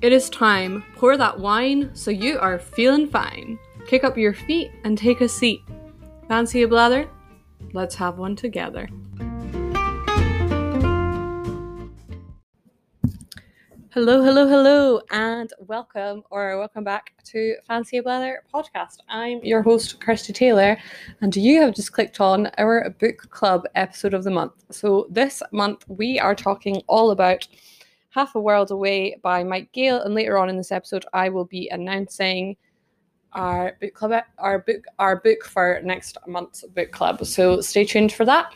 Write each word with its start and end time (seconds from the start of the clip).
It 0.00 0.12
is 0.12 0.30
time. 0.30 0.84
Pour 0.94 1.16
that 1.16 1.40
wine 1.40 1.90
so 1.92 2.12
you 2.12 2.38
are 2.38 2.60
feeling 2.60 3.08
fine. 3.08 3.58
Kick 3.88 4.04
up 4.04 4.16
your 4.16 4.32
feet 4.32 4.70
and 4.84 4.96
take 4.96 5.20
a 5.20 5.28
seat. 5.28 5.60
Fancy 6.28 6.62
a 6.62 6.68
blather? 6.68 7.10
Let's 7.72 7.96
have 7.96 8.16
one 8.16 8.36
together. 8.36 8.88
Hello, 13.90 14.22
hello, 14.22 14.46
hello, 14.46 15.00
and 15.10 15.52
welcome 15.58 16.22
or 16.30 16.56
welcome 16.58 16.84
back 16.84 17.14
to 17.24 17.56
Fancy 17.66 17.96
a 17.96 18.02
Blather 18.02 18.44
podcast. 18.54 18.98
I'm 19.08 19.40
your 19.42 19.62
host, 19.62 20.00
Kirsty 20.00 20.32
Taylor, 20.32 20.78
and 21.22 21.34
you 21.34 21.60
have 21.60 21.74
just 21.74 21.92
clicked 21.92 22.20
on 22.20 22.52
our 22.58 22.88
book 23.00 23.28
club 23.30 23.64
episode 23.74 24.14
of 24.14 24.22
the 24.22 24.30
month. 24.30 24.52
So, 24.70 25.08
this 25.10 25.42
month 25.50 25.84
we 25.88 26.20
are 26.20 26.36
talking 26.36 26.82
all 26.86 27.10
about 27.10 27.48
Half 28.18 28.34
a 28.34 28.40
World 28.40 28.72
Away 28.72 29.16
by 29.22 29.44
Mike 29.44 29.70
Gayle, 29.70 30.02
and 30.02 30.12
later 30.12 30.38
on 30.38 30.48
in 30.48 30.56
this 30.56 30.72
episode, 30.72 31.06
I 31.12 31.28
will 31.28 31.44
be 31.44 31.68
announcing 31.68 32.56
our 33.32 33.76
book 33.80 33.94
club, 33.94 34.24
our 34.38 34.58
book, 34.58 34.82
our 34.98 35.20
book 35.20 35.44
for 35.44 35.80
next 35.84 36.18
month's 36.26 36.64
book 36.64 36.90
club. 36.90 37.24
So 37.24 37.60
stay 37.60 37.84
tuned 37.84 38.10
for 38.12 38.24
that. 38.24 38.54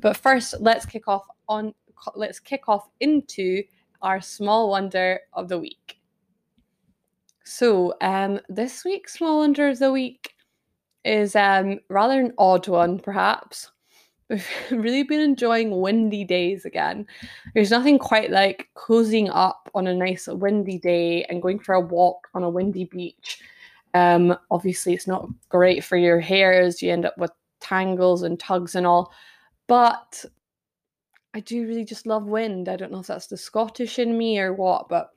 But 0.00 0.16
first, 0.16 0.56
let's 0.58 0.84
kick 0.84 1.06
off 1.06 1.28
on. 1.48 1.72
Let's 2.16 2.40
kick 2.40 2.68
off 2.68 2.88
into 2.98 3.62
our 4.02 4.20
small 4.20 4.70
wonder 4.70 5.20
of 5.32 5.48
the 5.48 5.60
week. 5.60 6.00
So, 7.44 7.94
um, 8.00 8.40
this 8.48 8.84
week's 8.84 9.14
small 9.14 9.38
wonder 9.38 9.68
of 9.68 9.78
the 9.78 9.92
week 9.92 10.34
is 11.04 11.36
um 11.36 11.78
rather 11.88 12.18
an 12.18 12.32
odd 12.36 12.66
one, 12.66 12.98
perhaps. 12.98 13.70
We've 14.30 14.46
really 14.70 15.02
been 15.02 15.20
enjoying 15.20 15.80
windy 15.80 16.24
days 16.24 16.64
again. 16.64 17.06
There's 17.54 17.70
nothing 17.70 17.98
quite 17.98 18.30
like 18.30 18.68
cozying 18.74 19.30
up 19.32 19.70
on 19.74 19.86
a 19.86 19.94
nice 19.94 20.26
windy 20.26 20.78
day 20.78 21.24
and 21.24 21.42
going 21.42 21.58
for 21.58 21.74
a 21.74 21.80
walk 21.80 22.28
on 22.34 22.42
a 22.42 22.50
windy 22.50 22.84
beach. 22.84 23.40
Um, 23.92 24.36
obviously, 24.50 24.94
it's 24.94 25.06
not 25.06 25.28
great 25.48 25.84
for 25.84 25.96
your 25.96 26.20
hairs. 26.20 26.82
You 26.82 26.90
end 26.90 27.06
up 27.06 27.16
with 27.18 27.30
tangles 27.60 28.22
and 28.22 28.38
tugs 28.38 28.74
and 28.74 28.86
all. 28.86 29.12
But 29.66 30.24
I 31.32 31.40
do 31.40 31.66
really 31.66 31.84
just 31.84 32.06
love 32.06 32.26
wind. 32.26 32.68
I 32.68 32.76
don't 32.76 32.92
know 32.92 33.00
if 33.00 33.06
that's 33.06 33.26
the 33.26 33.36
Scottish 33.36 33.98
in 33.98 34.16
me 34.16 34.38
or 34.38 34.52
what, 34.52 34.88
but 34.88 35.10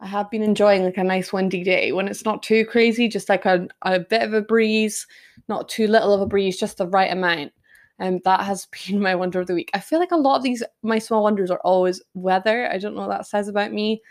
I 0.00 0.06
have 0.06 0.30
been 0.30 0.42
enjoying 0.42 0.84
like 0.84 0.98
a 0.98 1.04
nice 1.04 1.32
windy 1.32 1.64
day 1.64 1.92
when 1.92 2.08
it's 2.08 2.24
not 2.24 2.42
too 2.42 2.66
crazy, 2.66 3.08
just 3.08 3.28
like 3.28 3.46
a, 3.46 3.66
a 3.82 3.98
bit 3.98 4.22
of 4.22 4.34
a 4.34 4.42
breeze, 4.42 5.06
not 5.48 5.68
too 5.68 5.86
little 5.86 6.12
of 6.12 6.20
a 6.20 6.26
breeze, 6.26 6.58
just 6.58 6.78
the 6.78 6.86
right 6.86 7.10
amount. 7.10 7.52
And 7.98 8.20
that 8.24 8.40
has 8.40 8.66
been 8.86 9.00
my 9.00 9.14
wonder 9.14 9.40
of 9.40 9.46
the 9.46 9.54
week. 9.54 9.70
I 9.74 9.80
feel 9.80 9.98
like 9.98 10.12
a 10.12 10.16
lot 10.16 10.36
of 10.36 10.42
these 10.42 10.62
my 10.82 10.98
small 10.98 11.22
wonders 11.22 11.50
are 11.50 11.60
always 11.60 12.02
weather. 12.14 12.70
I 12.70 12.78
don't 12.78 12.94
know 12.94 13.02
what 13.02 13.10
that 13.10 13.26
says 13.26 13.48
about 13.48 13.72
me. 13.72 14.02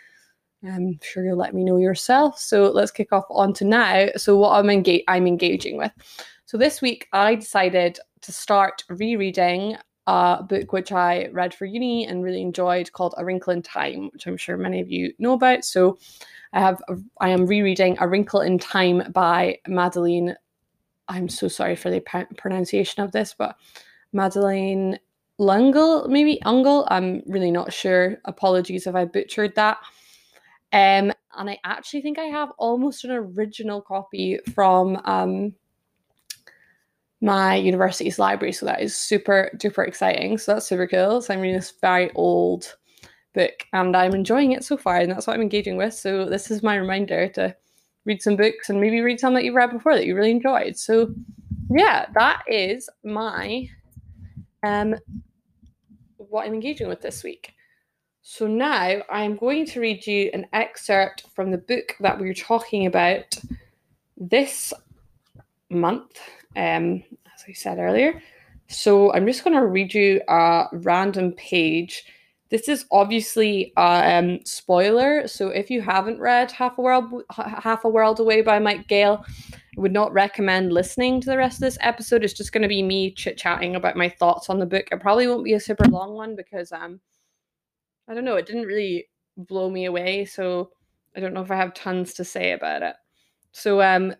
I'm 0.64 1.00
sure 1.02 1.24
you'll 1.24 1.38
let 1.38 1.54
me 1.54 1.64
know 1.64 1.78
yourself. 1.78 2.40
So 2.40 2.72
let's 2.72 2.92
kick 2.92 3.12
off 3.12 3.26
on 3.30 3.54
to 3.54 3.66
now. 3.66 4.08
So 4.18 4.38
what 4.38 4.58
I'm 4.58 4.70
engage 4.70 5.04
I'm 5.08 5.28
engaging 5.28 5.78
with. 5.78 5.92
So 6.46 6.58
this 6.58 6.82
week 6.82 7.08
I 7.14 7.36
decided 7.36 8.00
to 8.22 8.32
start 8.32 8.84
rereading 8.90 9.78
a 10.08 10.44
book 10.48 10.72
which 10.72 10.92
I 10.92 11.28
read 11.32 11.54
for 11.54 11.66
uni 11.66 12.06
and 12.06 12.24
really 12.24 12.42
enjoyed 12.42 12.92
called 12.92 13.16
A 13.18 13.26
Wrinkle 13.26 13.54
in 13.54 13.62
Time, 13.62 14.10
which 14.14 14.28
I'm 14.28 14.38
sure 14.38 14.58
many 14.58 14.80
of 14.80 14.90
you 14.90 15.14
know 15.20 15.34
about. 15.34 15.66
So 15.66 15.98
I 16.54 16.60
have 16.60 16.82
I 17.20 17.30
am 17.30 17.46
rereading 17.46 17.98
A 18.00 18.08
Wrinkle 18.08 18.42
in 18.42 18.58
Time 18.60 19.12
by 19.12 19.60
Madeleine 19.68 20.36
I'm 21.08 21.30
so 21.30 21.48
sorry 21.48 21.76
for 21.76 21.90
the 21.90 22.02
pronunciation 22.38 23.04
of 23.04 23.12
this, 23.12 23.36
but 23.38 23.56
Madeleine 24.14 24.98
L'Engle, 25.38 26.08
maybe 26.08 26.42
Ungle. 26.44 26.88
I'm 26.90 27.22
really 27.28 27.52
not 27.52 27.74
sure. 27.74 28.18
Apologies 28.26 28.88
if 28.88 28.96
I 28.96 29.06
butchered 29.06 29.56
that. 29.56 29.78
Um, 30.72 31.12
and 31.38 31.50
I 31.50 31.60
actually 31.64 32.02
think 32.02 32.18
I 32.18 32.26
have 32.26 32.52
almost 32.58 33.04
an 33.04 33.12
original 33.12 33.82
copy 33.82 34.40
from 34.54 35.02
um, 35.06 35.54
my 37.22 37.56
university's 37.56 38.20
library. 38.20 38.54
So 38.54 38.66
that 38.66 38.82
is 38.82 38.96
super 38.96 39.52
duper 39.58 39.88
exciting. 39.88 40.38
So 40.38 40.54
that's 40.54 40.68
super 40.68 40.88
cool. 40.88 41.22
So 41.22 41.34
I'm 41.34 41.42
reading 41.42 41.58
this 41.58 41.74
very 41.82 42.12
old 42.16 42.76
book 43.34 43.66
and 43.74 43.96
I'm 43.96 44.14
enjoying 44.16 44.54
it 44.54 44.64
so 44.64 44.78
far, 44.78 44.98
and 44.98 45.12
that's 45.12 45.28
what 45.28 45.34
I'm 45.34 45.42
engaging 45.42 45.76
with. 45.76 45.94
So 45.94 46.26
this 46.26 46.50
is 46.50 46.64
my 46.64 46.76
reminder 46.76 47.28
to 47.30 47.56
read 48.06 48.22
some 48.22 48.36
books 48.36 48.70
and 48.70 48.80
maybe 48.80 49.02
read 49.02 49.20
some 49.20 49.34
that 49.34 49.44
you've 49.44 49.56
read 49.56 49.72
before 49.72 49.96
that 49.96 50.06
you 50.06 50.16
really 50.16 50.32
enjoyed. 50.32 50.78
So 50.78 51.14
yeah, 51.70 52.06
that 52.14 52.44
is 52.48 52.90
my 53.04 53.70
um 54.64 54.96
what 56.18 56.46
I'm 56.46 56.54
engaging 56.54 56.88
with 56.88 57.02
this 57.02 57.24
week. 57.24 57.54
So 58.28 58.48
now 58.48 59.02
I'm 59.10 59.36
going 59.36 59.68
to 59.68 59.80
read 59.80 60.08
you 60.08 60.32
an 60.34 60.48
excerpt 60.52 61.26
from 61.36 61.52
the 61.52 61.60
book 61.60 61.96
that 62.00 62.20
we 62.20 62.28
were 62.28 62.34
talking 62.34 62.88
about 62.88 63.36
this 64.18 64.74
month, 65.70 66.20
um, 66.56 67.04
as 67.34 67.44
I 67.48 67.54
said 67.54 67.78
earlier. 67.78 68.22
So 68.68 69.14
I'm 69.14 69.28
just 69.28 69.44
going 69.44 69.56
to 69.56 69.68
read 69.68 69.94
you 69.94 70.22
a 70.28 70.66
random 70.74 71.34
page 71.34 72.06
this 72.50 72.70
is 72.70 72.86
obviously 72.92 73.74
a 73.76 74.18
um, 74.18 74.40
spoiler, 74.46 75.28
so 75.28 75.50
if 75.50 75.72
you 75.72 75.82
haven't 75.82 76.20
read 76.20 76.52
Half 76.52 76.78
a 76.78 76.82
World 76.82 77.24
Half 77.32 77.86
a 77.86 77.90
World 77.90 78.20
Away 78.20 78.42
by 78.42 78.60
Mike 78.60 78.88
Gayle, 78.88 79.26
I 79.52 79.82
would 79.82 79.92
not 79.92 80.14
recommend 80.14 80.72
listening 80.72 81.20
to 81.22 81.30
the 81.30 81.38
rest 81.38 81.58
of 81.58 81.62
this 81.62 81.78
episode. 81.82 82.24
It's 82.24 82.34
just 82.34 82.52
going 82.52 82.62
to 82.62 82.68
be 82.68 82.84
me 82.84 83.12
chit 83.12 83.38
chatting 83.38 83.76
about 83.76 83.96
my 83.96 84.10
thoughts 84.10 84.50
on 84.50 84.60
the 84.60 84.66
book. 84.66 84.88
It 84.92 85.02
probably 85.02 85.28
won't 85.28 85.44
be 85.44 85.54
a 85.54 85.60
super 85.60 85.86
long 85.86 86.14
one 86.14 86.36
because 86.36 86.72
um, 86.72 87.00
I 88.08 88.14
don't 88.14 88.26
know, 88.26 88.36
it 88.36 88.46
didn't 88.46 88.68
really 88.68 89.08
blow 89.38 89.70
me 89.70 89.86
away, 89.86 90.26
so 90.26 90.70
I 91.16 91.20
don't 91.20 91.34
know 91.34 91.42
if 91.42 91.52
I 91.52 91.56
have 91.56 91.74
tons 91.74 92.14
to 92.16 92.24
say 92.24 92.52
about 92.52 92.84
it. 92.84 92.96
So 93.54 93.82
um, 93.82 94.14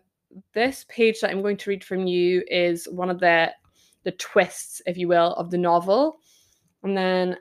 this 0.52 0.84
page 0.88 1.20
that 1.20 1.30
I'm 1.30 1.42
going 1.42 1.58
to 1.58 1.70
read 1.70 1.84
from 1.84 2.06
you 2.06 2.42
is 2.48 2.88
one 2.88 3.10
of 3.10 3.20
the 3.20 3.52
the 4.02 4.12
twists, 4.12 4.80
if 4.86 4.96
you 4.96 5.08
will, 5.08 5.32
of 5.34 5.50
the 5.50 5.58
novel. 5.58 6.18
And 6.82 6.96
then 6.96 7.36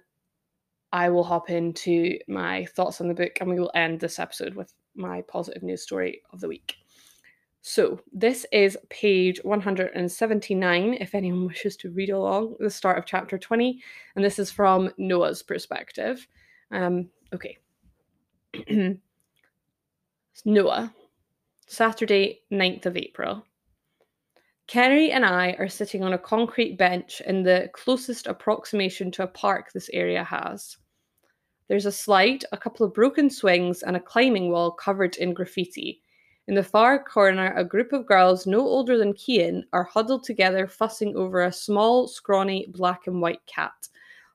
I 0.96 1.10
will 1.10 1.26
hop 1.26 1.50
into 1.50 2.18
my 2.30 2.64
thoughts 2.68 3.02
on 3.02 3.10
the 3.10 3.14
book 3.14 3.34
and 3.42 3.50
we 3.50 3.60
will 3.60 3.72
end 3.76 4.00
this 4.00 4.18
episode 4.18 4.56
with 4.56 4.74
my 4.96 5.24
positive 5.24 5.62
news 5.62 5.82
story 5.82 6.22
of 6.32 6.40
the 6.40 6.48
week. 6.48 6.78
So, 7.62 8.00
this 8.14 8.46
is 8.54 8.78
page 8.90 9.42
179, 9.44 10.94
if 10.94 11.14
anyone 11.14 11.48
wishes 11.48 11.76
to 11.78 11.92
read 11.92 12.12
along, 12.12 12.56
the 12.62 12.70
start 12.70 12.98
of 12.98 13.06
chapter 13.06 13.38
20, 13.38 13.84
and 14.16 14.24
this 14.24 14.40
is 14.40 14.50
from 14.50 14.90
Noah's 14.98 15.44
perspective. 15.44 16.26
Um, 16.72 17.10
okay. 17.34 17.58
Noah, 20.46 20.94
Saturday, 21.68 22.44
9th 22.54 22.86
of 22.86 22.96
April. 22.96 23.46
Kerry 24.68 25.12
and 25.12 25.26
I 25.26 25.58
are 25.60 25.68
sitting 25.68 26.06
on 26.06 26.14
a 26.14 26.18
concrete 26.18 26.78
bench 26.78 27.22
in 27.26 27.44
the 27.44 27.70
closest 27.74 28.28
approximation 28.28 29.12
to 29.12 29.24
a 29.24 29.28
park 29.28 29.74
this 29.74 29.90
area 29.92 30.24
has. 30.24 30.78
There's 31.68 31.86
a 31.86 31.92
slide, 31.92 32.46
a 32.52 32.58
couple 32.58 32.86
of 32.86 32.94
broken 32.94 33.30
swings, 33.30 33.82
and 33.82 33.96
a 33.96 34.00
climbing 34.00 34.50
wall 34.52 34.72
covered 34.72 35.16
in 35.18 35.34
graffiti. 35.34 36.02
In 36.48 36.54
the 36.54 36.64
far 36.64 37.04
corner, 37.04 37.54
a 37.56 37.66
group 37.66 37.92
of 37.92 38.06
girls 38.06 38.46
no 38.46 38.60
older 38.60 38.98
than 39.00 39.14
Kian 39.14 39.64
are 39.74 39.84
huddled 39.84 40.24
together, 40.24 40.68
fussing 40.68 41.16
over 41.16 41.44
a 41.44 41.52
small, 41.52 42.08
scrawny 42.08 42.68
black 42.70 43.08
and 43.08 43.20
white 43.20 43.44
cat. 43.48 43.90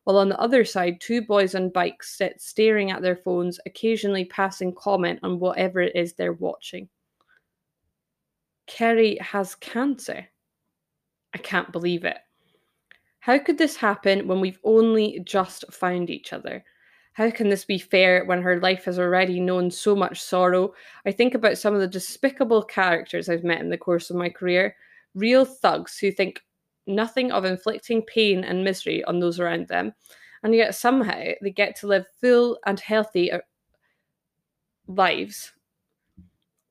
While 0.05 0.17
on 0.17 0.29
the 0.29 0.41
other 0.41 0.65
side, 0.65 1.01
two 1.01 1.23
boys 1.23 1.55
on 1.55 1.69
bikes 1.69 2.17
sit 2.17 2.41
staring 2.41 2.91
at 2.91 3.01
their 3.01 3.17
phones, 3.17 3.61
occasionally 3.65 4.25
passing 4.25 4.75
comment 4.75 5.21
on 5.23 5.39
whatever 5.39 5.81
it 5.81 5.95
is 5.95 6.15
they're 6.15 6.33
watching. 6.33 6.89
Kerry 8.67 9.17
has 9.19 9.55
cancer. 9.55 10.27
I 11.33 11.39
can't 11.39 11.71
believe 11.71 12.05
it. 12.05 12.19
How 13.21 13.39
could 13.39 13.59
this 13.59 13.77
happen 13.77 14.27
when 14.27 14.41
we've 14.41 14.59
only 14.65 15.21
just 15.25 15.65
found 15.73 16.11
each 16.11 16.33
other? 16.33 16.65
How 17.13 17.31
can 17.31 17.49
this 17.49 17.65
be 17.65 17.79
fair 17.79 18.25
when 18.25 18.41
her 18.43 18.61
life 18.61 18.85
has 18.85 18.99
already 18.99 19.41
known 19.41 19.71
so 19.71 19.97
much 19.97 20.21
sorrow? 20.21 20.73
I 21.05 21.13
think 21.13 21.35
about 21.35 21.59
some 21.59 21.75
of 21.75 21.81
the 21.81 21.89
despicable 21.89 22.63
characters 22.63 23.29
I've 23.29 23.45
met 23.45 23.61
in 23.61 23.69
the 23.69 23.79
course 23.79 24.11
of 24.11 24.17
my 24.17 24.29
career 24.29 24.77
real 25.15 25.45
thugs 25.45 25.99
who 25.99 26.13
think 26.13 26.43
nothing 26.87 27.33
of 27.33 27.45
inflicting 27.45 28.03
pain 28.03 28.45
and 28.45 28.65
misery 28.65 29.05
on 29.05 29.19
those 29.19 29.41
around 29.41 29.69
them, 29.69 29.93
and 30.43 30.55
yet 30.55 30.75
somehow 30.75 31.33
they 31.43 31.51
get 31.51 31.77
to 31.77 31.87
live 31.87 32.07
full 32.21 32.59
and 32.67 32.81
healthy 32.81 33.31
uh, 33.33 33.41
lives. 34.87 35.53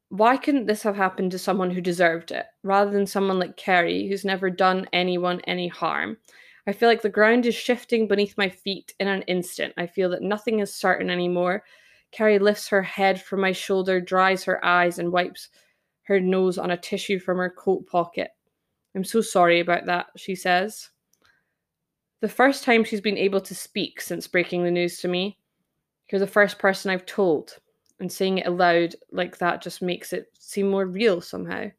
Why 0.09 0.37
couldn't 0.37 0.65
this 0.65 0.81
have 0.83 0.95
happened 0.95 1.31
to 1.31 1.39
someone 1.39 1.69
who 1.69 1.81
deserved 1.81 2.31
it, 2.31 2.47
rather 2.63 2.91
than 2.91 3.05
someone 3.05 3.39
like 3.39 3.57
Kerry, 3.57 4.07
who's 4.07 4.25
never 4.25 4.49
done 4.49 4.87
anyone 4.91 5.41
any 5.41 5.67
harm? 5.67 6.17
I 6.67 6.73
feel 6.73 6.89
like 6.89 7.01
the 7.01 7.09
ground 7.09 7.45
is 7.45 7.55
shifting 7.55 8.07
beneath 8.07 8.37
my 8.37 8.49
feet 8.49 8.93
in 8.99 9.07
an 9.07 9.23
instant. 9.23 9.73
I 9.77 9.87
feel 9.87 10.09
that 10.09 10.21
nothing 10.21 10.59
is 10.59 10.73
certain 10.73 11.09
anymore. 11.09 11.63
Kerry 12.11 12.39
lifts 12.39 12.67
her 12.69 12.81
head 12.81 13.21
from 13.21 13.41
my 13.41 13.51
shoulder, 13.51 14.01
dries 14.01 14.43
her 14.43 14.63
eyes, 14.63 14.99
and 14.99 15.11
wipes 15.11 15.49
her 16.03 16.19
nose 16.19 16.57
on 16.57 16.71
a 16.71 16.77
tissue 16.77 17.19
from 17.19 17.37
her 17.37 17.49
coat 17.49 17.85
pocket. 17.87 18.31
I'm 18.95 19.03
so 19.03 19.21
sorry 19.21 19.59
about 19.59 19.85
that, 19.85 20.07
she 20.15 20.35
says. 20.35 20.89
The 22.21 22.29
first 22.29 22.63
time 22.63 22.83
she's 22.83 23.01
been 23.01 23.17
able 23.17 23.41
to 23.41 23.55
speak 23.55 24.01
since 24.01 24.27
breaking 24.27 24.63
the 24.63 24.71
news 24.71 24.97
to 24.99 25.07
me. 25.07 25.37
You're 26.11 26.19
the 26.19 26.27
first 26.27 26.59
person 26.59 26.91
I've 26.91 27.05
told. 27.05 27.57
and 27.99 28.11
saying 28.11 28.37
it 28.39 28.47
aloud 28.47 28.95
like 29.11 29.37
that 29.37 29.61
just 29.61 29.81
makes 29.81 30.13
it 30.13 30.27
seem 30.39 30.69
more 30.69 30.85
real 30.85 31.21
somehow. 31.21 31.69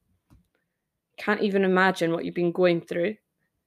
Can't 1.16 1.42
even 1.42 1.64
imagine 1.64 2.12
what 2.12 2.24
you've 2.24 2.34
been 2.34 2.52
going 2.52 2.80
through. 2.80 3.16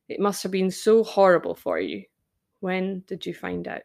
It 0.09 0.19
must 0.19 0.43
have 0.43 0.51
been 0.51 0.71
so 0.71 1.03
horrible 1.03 1.55
for 1.55 1.79
you. 1.79 2.03
When 2.59 3.03
did 3.07 3.25
you 3.25 3.33
find 3.33 3.67
out? 3.67 3.81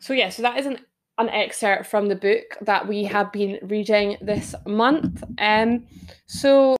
So, 0.00 0.12
yeah, 0.12 0.30
so 0.30 0.42
that 0.42 0.58
is 0.58 0.66
an, 0.66 0.78
an 1.18 1.28
excerpt 1.28 1.86
from 1.86 2.08
the 2.08 2.16
book 2.16 2.56
that 2.62 2.86
we 2.86 3.04
have 3.04 3.32
been 3.32 3.58
reading 3.62 4.16
this 4.20 4.54
month. 4.66 5.22
Um, 5.38 5.86
so, 6.26 6.76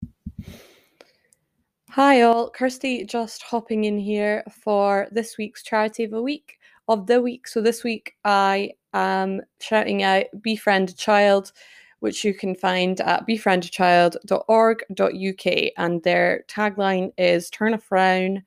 hi 1.90 2.22
all, 2.22 2.50
Kirsty 2.50 3.04
just 3.04 3.42
hopping 3.42 3.84
in 3.84 3.98
here 3.98 4.42
for 4.62 5.08
this 5.12 5.36
week's 5.36 5.62
charity 5.62 6.04
of 6.04 6.12
the 6.12 6.22
week 6.22 6.58
of 6.88 7.06
the 7.06 7.20
week. 7.20 7.46
So, 7.46 7.60
this 7.60 7.84
week 7.84 8.14
I 8.24 8.72
am 8.94 9.42
shouting 9.60 10.02
out 10.02 10.26
Befriend 10.40 10.90
a 10.90 10.94
Child 10.94 11.52
which 12.00 12.24
you 12.24 12.34
can 12.34 12.54
find 12.54 13.00
at 13.00 13.26
befriendachild.org.uk. 13.26 15.72
And 15.78 16.02
their 16.02 16.44
tagline 16.48 17.12
is 17.16 17.48
Turn 17.50 17.74
a 17.74 17.78
Frown 17.78 18.42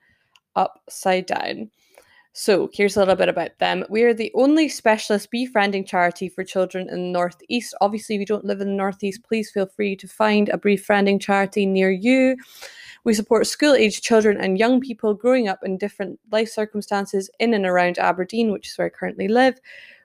Upside 0.54 1.26
Down. 1.26 1.70
So, 2.36 2.68
here's 2.72 2.96
a 2.96 2.98
little 2.98 3.14
bit 3.14 3.28
about 3.28 3.56
them. 3.60 3.84
We 3.88 4.02
are 4.02 4.12
the 4.12 4.32
only 4.34 4.68
specialist 4.68 5.30
befriending 5.30 5.84
charity 5.84 6.28
for 6.28 6.42
children 6.42 6.88
in 6.88 6.96
the 6.96 7.12
Northeast. 7.12 7.76
Obviously, 7.80 8.16
you 8.16 8.26
don't 8.26 8.44
live 8.44 8.60
in 8.60 8.66
the 8.66 8.74
Northeast, 8.74 9.22
please 9.22 9.52
feel 9.52 9.66
free 9.66 9.94
to 9.94 10.08
find 10.08 10.48
a 10.48 10.58
befriending 10.58 11.20
charity 11.20 11.64
near 11.64 11.92
you. 11.92 12.36
We 13.04 13.14
support 13.14 13.46
school 13.46 13.74
aged 13.74 14.02
children 14.02 14.40
and 14.40 14.58
young 14.58 14.80
people 14.80 15.14
growing 15.14 15.46
up 15.46 15.60
in 15.62 15.78
different 15.78 16.18
life 16.32 16.48
circumstances 16.48 17.30
in 17.38 17.54
and 17.54 17.66
around 17.66 17.98
Aberdeen, 17.98 18.50
which 18.50 18.68
is 18.68 18.78
where 18.78 18.88
I 18.88 18.90
currently 18.90 19.28
live. 19.28 19.60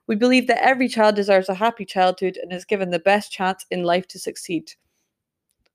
We 0.09 0.15
believe 0.15 0.47
that 0.47 0.65
every 0.65 0.88
child 0.88 1.15
deserves 1.15 1.50
a 1.50 1.53
happy 1.53 1.85
childhood 1.85 2.39
and 2.41 2.51
is 2.51 2.65
given 2.65 2.89
the 2.89 2.97
best 2.97 3.31
chance 3.31 3.63
in 3.69 3.83
life 3.83 4.07
to 4.07 4.17
succeed. 4.17 4.73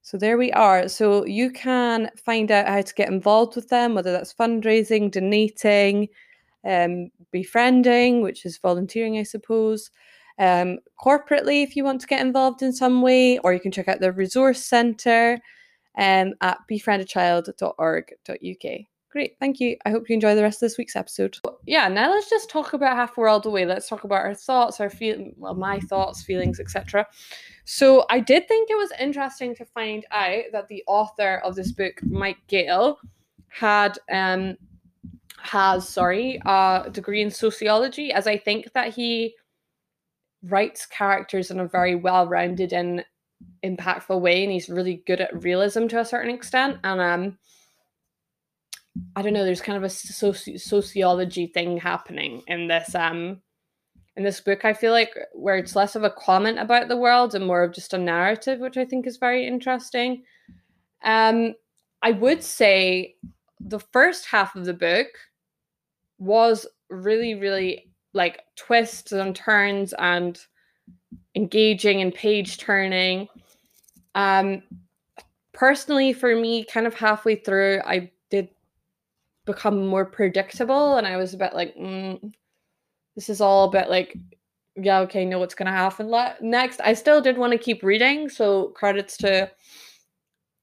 So 0.02 0.18
there 0.18 0.36
we 0.36 0.50
are. 0.50 0.88
So 0.88 1.24
you 1.24 1.52
can 1.52 2.10
find 2.16 2.50
out 2.50 2.66
how 2.66 2.82
to 2.82 2.94
get 2.94 3.08
involved 3.08 3.54
with 3.54 3.68
them, 3.68 3.94
whether 3.94 4.10
that's 4.10 4.34
fundraising, 4.34 5.12
donating, 5.12 6.08
um, 6.66 7.10
befriending, 7.30 8.22
which 8.22 8.44
is 8.44 8.58
volunteering, 8.58 9.18
I 9.18 9.22
suppose. 9.22 9.92
Um, 10.40 10.80
corporately, 11.00 11.62
if 11.62 11.76
you 11.76 11.84
want 11.84 12.00
to 12.00 12.08
get 12.08 12.20
involved 12.20 12.60
in 12.60 12.72
some 12.72 13.02
way, 13.02 13.38
or 13.38 13.54
you 13.54 13.60
can 13.60 13.70
check 13.70 13.86
out 13.86 14.00
the 14.00 14.10
resource 14.10 14.64
centre 14.64 15.38
um, 15.96 16.34
at 16.40 16.58
befriendachild.org.uk. 16.68 18.80
Great, 19.14 19.36
thank 19.38 19.60
you. 19.60 19.76
I 19.86 19.90
hope 19.90 20.08
you 20.08 20.14
enjoy 20.14 20.34
the 20.34 20.42
rest 20.42 20.56
of 20.56 20.66
this 20.66 20.76
week's 20.76 20.96
episode. 20.96 21.38
Yeah, 21.66 21.86
now 21.86 22.10
let's 22.10 22.28
just 22.28 22.50
talk 22.50 22.72
about 22.72 22.96
half 22.96 23.16
world 23.16 23.46
away. 23.46 23.64
Let's 23.64 23.88
talk 23.88 24.02
about 24.02 24.24
our 24.24 24.34
thoughts, 24.34 24.80
our 24.80 24.90
feel, 24.90 25.30
well, 25.36 25.54
my 25.54 25.78
thoughts, 25.78 26.24
feelings, 26.24 26.58
etc. 26.58 27.06
So 27.64 28.06
I 28.10 28.18
did 28.18 28.48
think 28.48 28.70
it 28.70 28.74
was 28.74 28.90
interesting 28.98 29.54
to 29.54 29.64
find 29.66 30.04
out 30.10 30.42
that 30.50 30.66
the 30.66 30.82
author 30.88 31.36
of 31.44 31.54
this 31.54 31.70
book, 31.70 32.00
Mike 32.02 32.38
Gayle, 32.48 32.98
had 33.46 33.96
um 34.10 34.56
has 35.38 35.88
sorry 35.88 36.40
a 36.44 36.88
degree 36.90 37.22
in 37.22 37.30
sociology, 37.30 38.10
as 38.10 38.26
I 38.26 38.36
think 38.36 38.72
that 38.72 38.92
he 38.92 39.36
writes 40.42 40.86
characters 40.86 41.52
in 41.52 41.60
a 41.60 41.68
very 41.68 41.94
well-rounded 41.94 42.72
and 42.72 43.04
impactful 43.64 44.20
way, 44.20 44.42
and 44.42 44.50
he's 44.50 44.68
really 44.68 45.04
good 45.06 45.20
at 45.20 45.40
realism 45.44 45.86
to 45.86 46.00
a 46.00 46.04
certain 46.04 46.34
extent, 46.34 46.78
and 46.82 47.00
um 47.00 47.38
I 49.16 49.22
don't 49.22 49.32
know. 49.32 49.44
There's 49.44 49.60
kind 49.60 49.76
of 49.76 49.84
a 49.84 49.88
soci- 49.88 50.60
sociology 50.60 51.46
thing 51.48 51.76
happening 51.76 52.42
in 52.46 52.68
this 52.68 52.94
um 52.94 53.40
in 54.16 54.22
this 54.22 54.40
book. 54.40 54.64
I 54.64 54.72
feel 54.72 54.92
like 54.92 55.14
where 55.32 55.56
it's 55.56 55.74
less 55.74 55.96
of 55.96 56.04
a 56.04 56.10
comment 56.10 56.58
about 56.58 56.88
the 56.88 56.96
world 56.96 57.34
and 57.34 57.46
more 57.46 57.62
of 57.62 57.72
just 57.72 57.94
a 57.94 57.98
narrative, 57.98 58.60
which 58.60 58.76
I 58.76 58.84
think 58.84 59.06
is 59.06 59.16
very 59.16 59.46
interesting. 59.46 60.22
Um, 61.02 61.54
I 62.02 62.12
would 62.12 62.42
say 62.42 63.16
the 63.60 63.80
first 63.80 64.26
half 64.26 64.54
of 64.54 64.66
the 64.66 64.74
book 64.74 65.08
was 66.18 66.66
really, 66.90 67.34
really 67.34 67.90
like 68.12 68.42
twists 68.56 69.10
and 69.12 69.34
turns 69.34 69.92
and 69.94 70.38
engaging 71.34 72.00
and 72.00 72.14
page 72.14 72.58
turning. 72.58 73.28
Um, 74.14 74.62
personally, 75.52 76.12
for 76.12 76.36
me, 76.36 76.64
kind 76.64 76.86
of 76.86 76.94
halfway 76.94 77.36
through, 77.36 77.80
I 77.84 78.12
become 79.44 79.86
more 79.86 80.06
predictable 80.06 80.96
and 80.96 81.06
i 81.06 81.16
was 81.16 81.34
a 81.34 81.38
bit 81.38 81.54
like 81.54 81.74
mm, 81.76 82.32
this 83.14 83.28
is 83.28 83.40
all 83.40 83.68
a 83.68 83.70
bit 83.70 83.88
like 83.88 84.16
yeah 84.76 85.00
okay 85.00 85.24
know 85.24 85.38
what's 85.38 85.54
gonna 85.54 85.70
happen 85.70 86.08
le- 86.08 86.36
next. 86.40 86.80
I 86.82 86.94
still 86.94 87.20
did 87.20 87.38
want 87.38 87.52
to 87.52 87.58
keep 87.58 87.82
reading 87.82 88.28
so 88.28 88.68
credits 88.68 89.16
to 89.18 89.50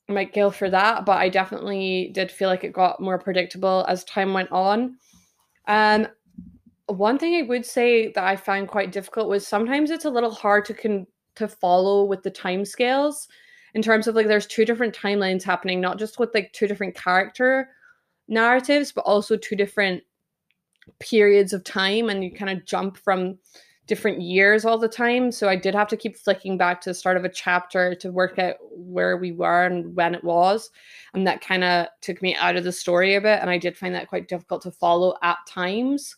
Mike 0.10 0.33
Gayle 0.33 0.51
for 0.51 0.69
that 0.69 1.06
but 1.06 1.18
i 1.18 1.30
definitely 1.30 2.12
did 2.13 2.31
feel 2.31 2.50
like 2.50 2.63
it 2.63 2.74
got 2.74 3.00
more 3.00 3.18
predictable 3.18 3.86
as 3.88 4.04
time 4.04 4.33
went 4.33 4.51
on. 4.51 4.98
Um 5.68 6.07
one 6.88 7.18
thing 7.18 7.36
i 7.36 7.42
would 7.44 7.66
say 7.66 8.12
that 8.12 8.24
i 8.24 8.36
found 8.36 8.68
quite 8.68 8.92
difficult 8.92 9.30
was 9.30 9.48
sometimes 9.48 9.92
it's 9.92 10.06
a 10.06 10.10
little 10.10 10.31
hard 10.31 10.66
to 10.66 10.74
con- 10.74 11.07
to 11.36 11.48
follow 11.48 12.04
with 12.04 12.22
the 12.24 12.30
time 12.30 12.66
scales 12.66 13.30
in 13.74 13.81
terms 13.81 14.07
of 14.07 14.16
like 14.16 14.28
there's 14.28 14.48
two 14.48 14.66
different 14.66 14.94
timelines 14.94 15.44
happening 15.44 15.80
not 15.80 15.98
just 15.98 16.19
with 16.19 16.33
like 16.33 16.51
two 16.51 16.68
different 16.68 16.94
character 16.95 17.69
narratives, 18.27 18.91
but 18.91 19.06
also 19.06 19.38
two 19.38 19.56
different 19.56 20.03
periods 21.00 21.53
of 21.53 21.63
time, 21.63 22.09
and 22.09 22.23
you 22.23 22.31
kind 22.31 22.57
of 22.57 22.65
jump 22.65 22.97
from 22.97 23.38
different 23.88 24.21
years 24.21 24.63
all 24.63 24.77
the 24.77 24.88
time. 24.88 25.31
So 25.31 25.50
I 25.50 25.56
did 25.56 25.75
have 25.75 25.89
to 25.89 25.97
keep 25.97 26.15
flicking 26.15 26.57
back 26.57 26.79
to 26.81 26.91
the 26.91 26.94
start 26.94 27.18
of 27.18 27.25
a 27.25 27.29
chapter 27.29 27.94
to 27.95 28.12
work 28.12 28.39
out 28.39 28.56
where 28.71 29.18
we 29.18 29.33
were 29.33 29.65
and 29.65 29.94
when 29.95 30.15
it 30.15 30.23
was. 30.23 30.69
And 31.13 31.27
that 31.27 31.41
kind 31.41 31.63
of 31.63 31.88
took 32.00 32.21
me 32.21 32.35
out 32.35 32.56
of 32.56 32.63
the 32.63 32.71
story 32.71 33.15
a 33.15 33.21
bit. 33.21 33.39
And 33.41 33.50
I 33.50 33.57
did 33.57 33.77
find 33.77 33.94
that 33.95 34.07
quite 34.07 34.29
difficult 34.29 34.62
to 34.62 34.71
follow 34.71 35.18
at 35.23 35.38
times. 35.45 36.15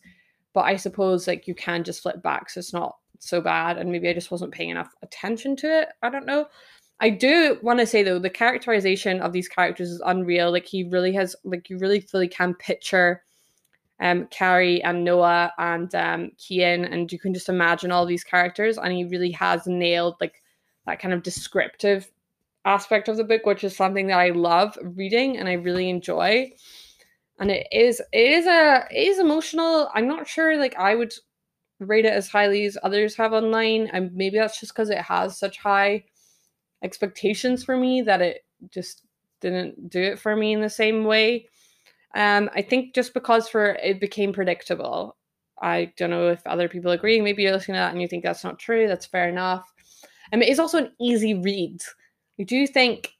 But 0.52 0.66
I 0.66 0.76
suppose 0.76 1.26
like 1.26 1.48
you 1.48 1.54
can 1.54 1.82
just 1.82 2.02
flip 2.02 2.22
back, 2.22 2.48
so 2.48 2.60
it's 2.60 2.72
not 2.72 2.96
so 3.18 3.40
bad. 3.40 3.76
And 3.76 3.90
maybe 3.90 4.08
I 4.08 4.14
just 4.14 4.30
wasn't 4.30 4.52
paying 4.52 4.70
enough 4.70 4.94
attention 5.02 5.56
to 5.56 5.80
it. 5.80 5.88
I 6.00 6.10
don't 6.10 6.26
know. 6.26 6.46
I 7.00 7.10
do 7.10 7.58
want 7.62 7.80
to 7.80 7.86
say 7.86 8.02
though, 8.02 8.18
the 8.18 8.30
characterization 8.30 9.20
of 9.20 9.32
these 9.32 9.48
characters 9.48 9.90
is 9.90 10.02
unreal. 10.04 10.52
Like 10.52 10.66
he 10.66 10.84
really 10.84 11.12
has, 11.14 11.36
like 11.44 11.68
you 11.68 11.78
really 11.78 12.00
fully 12.00 12.28
can 12.28 12.54
picture 12.54 13.22
um 14.00 14.26
Kerry 14.28 14.82
and 14.82 15.04
Noah 15.04 15.52
and 15.58 15.94
um 15.94 16.30
Kian, 16.38 16.90
and 16.92 17.10
you 17.12 17.18
can 17.18 17.32
just 17.34 17.48
imagine 17.48 17.92
all 17.92 18.06
these 18.06 18.24
characters, 18.24 18.78
and 18.78 18.92
he 18.92 19.04
really 19.04 19.30
has 19.32 19.66
nailed 19.66 20.16
like 20.20 20.42
that 20.86 21.00
kind 21.00 21.14
of 21.14 21.22
descriptive 21.22 22.10
aspect 22.64 23.08
of 23.08 23.16
the 23.16 23.24
book, 23.24 23.46
which 23.46 23.64
is 23.64 23.76
something 23.76 24.08
that 24.08 24.18
I 24.18 24.30
love 24.30 24.76
reading 24.82 25.36
and 25.38 25.48
I 25.48 25.54
really 25.54 25.90
enjoy. 25.90 26.50
And 27.38 27.50
it 27.50 27.66
is 27.72 28.00
it 28.12 28.32
is 28.32 28.46
a 28.46 28.86
it 28.90 29.08
is 29.08 29.18
emotional. 29.18 29.90
I'm 29.94 30.08
not 30.08 30.28
sure 30.28 30.56
like 30.56 30.76
I 30.76 30.94
would 30.94 31.12
rate 31.80 32.04
it 32.06 32.12
as 32.12 32.28
highly 32.28 32.64
as 32.66 32.78
others 32.82 33.16
have 33.16 33.32
online, 33.32 33.88
and 33.92 34.12
maybe 34.14 34.38
that's 34.38 34.60
just 34.60 34.72
because 34.74 34.90
it 34.90 34.98
has 34.98 35.38
such 35.38 35.58
high 35.58 36.04
expectations 36.84 37.64
for 37.64 37.76
me 37.76 38.02
that 38.02 38.20
it 38.20 38.44
just 38.70 39.02
didn't 39.40 39.90
do 39.90 40.00
it 40.00 40.18
for 40.18 40.36
me 40.36 40.52
in 40.52 40.60
the 40.60 40.70
same 40.70 41.04
way. 41.04 41.48
Um, 42.14 42.48
I 42.54 42.62
think 42.62 42.94
just 42.94 43.14
because 43.14 43.48
for 43.48 43.70
it 43.82 44.00
became 44.00 44.32
predictable. 44.32 45.16
I 45.60 45.92
don't 45.96 46.10
know 46.10 46.28
if 46.28 46.46
other 46.46 46.68
people 46.68 46.92
agree. 46.92 47.20
Maybe 47.20 47.42
you're 47.42 47.52
listening 47.52 47.76
to 47.76 47.80
that 47.80 47.92
and 47.92 48.00
you 48.00 48.06
think 48.06 48.22
that's 48.22 48.44
not 48.44 48.58
true. 48.58 48.86
That's 48.86 49.06
fair 49.06 49.28
enough. 49.28 49.72
I 50.32 50.36
mean, 50.36 50.48
it's 50.48 50.60
also 50.60 50.78
an 50.78 50.92
easy 51.00 51.34
read. 51.34 51.80
I 52.38 52.44
do 52.44 52.66
think, 52.66 53.12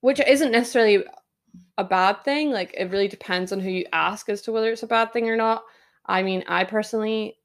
which 0.00 0.20
isn't 0.20 0.52
necessarily 0.52 1.04
a 1.78 1.84
bad 1.84 2.24
thing. 2.24 2.50
Like 2.50 2.74
it 2.76 2.90
really 2.90 3.08
depends 3.08 3.52
on 3.52 3.60
who 3.60 3.70
you 3.70 3.86
ask 3.92 4.28
as 4.28 4.42
to 4.42 4.52
whether 4.52 4.70
it's 4.70 4.82
a 4.82 4.88
bad 4.88 5.12
thing 5.12 5.28
or 5.28 5.36
not. 5.36 5.62
I 6.06 6.22
mean, 6.22 6.44
I 6.48 6.64
personally 6.64 7.38